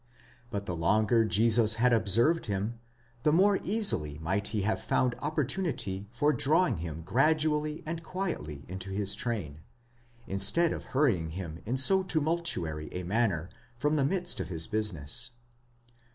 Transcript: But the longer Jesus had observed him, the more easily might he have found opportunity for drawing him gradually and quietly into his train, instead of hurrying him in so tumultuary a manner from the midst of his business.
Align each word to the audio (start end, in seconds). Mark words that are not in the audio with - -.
But 0.49 0.65
the 0.65 0.75
longer 0.75 1.25
Jesus 1.25 1.75
had 1.75 1.93
observed 1.93 2.47
him, 2.47 2.79
the 3.21 3.31
more 3.31 3.59
easily 3.61 4.17
might 4.17 4.47
he 4.47 4.63
have 4.63 4.81
found 4.81 5.13
opportunity 5.19 6.07
for 6.09 6.33
drawing 6.33 6.77
him 6.77 7.03
gradually 7.03 7.83
and 7.85 8.01
quietly 8.01 8.65
into 8.67 8.89
his 8.89 9.13
train, 9.13 9.59
instead 10.25 10.73
of 10.73 10.85
hurrying 10.97 11.29
him 11.37 11.61
in 11.67 11.77
so 11.77 12.01
tumultuary 12.01 12.89
a 12.91 13.03
manner 13.03 13.51
from 13.77 13.95
the 13.95 14.03
midst 14.03 14.39
of 14.39 14.47
his 14.47 14.65
business. 14.65 15.33